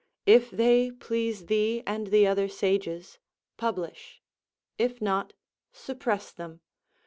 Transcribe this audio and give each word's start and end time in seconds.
If 0.25 0.49
they 0.49 0.89
please 0.89 1.45
thee 1.45 1.83
and 1.85 2.07
the 2.07 2.25
other 2.25 2.47
sages, 2.47 3.19
publish; 3.55 4.19
if 4.79 4.99
not, 4.99 5.33
suppress 5.71 6.31
them. 6.31 6.61